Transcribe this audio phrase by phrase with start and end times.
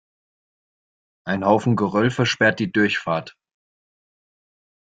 [1.27, 3.37] Ein Haufen Geröll versperrt die Durchfahrt.